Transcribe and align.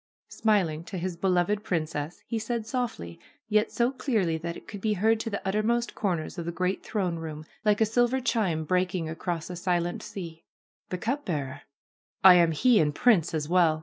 Smiling 0.31 0.83
to 0.85 0.97
his 0.97 1.15
beloved 1.15 1.63
princess, 1.63 2.23
he 2.25 2.39
said 2.39 2.65
softly 2.65 3.19
yet 3.49 3.71
so 3.71 3.91
clearly 3.91 4.35
that 4.35 4.57
it 4.57 4.67
could 4.67 4.81
be 4.81 4.93
heard 4.93 5.19
to 5.19 5.29
the 5.29 5.47
uttermost 5.47 5.93
corners 5.93 6.39
of 6.39 6.45
the 6.45 6.51
great 6.51 6.81
throne 6.81 7.17
room 7.17 7.45
like 7.63 7.81
a 7.81 7.85
silver 7.85 8.19
chime 8.19 8.63
breaking 8.63 9.07
across 9.07 9.47
a 9.51 9.55
silent 9.55 10.01
sea: 10.01 10.43
^^The 10.89 10.99
cup 10.99 11.25
bearer! 11.25 11.61
I 12.23 12.33
am 12.33 12.51
he 12.51 12.79
and 12.79 12.95
prince 12.95 13.35
as 13.35 13.47
well. 13.47 13.79